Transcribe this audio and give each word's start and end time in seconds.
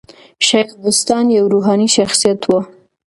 شېخ 0.47 0.69
بُستان 0.81 1.25
یو 1.37 1.45
روحاني 1.53 1.87
شخصیت 1.95 2.41
وو. 2.45 2.59